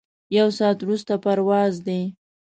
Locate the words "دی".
1.85-2.01